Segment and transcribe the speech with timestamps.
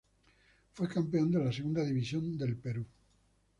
[0.71, 2.83] Fue campeón de la Segunda División del Perú.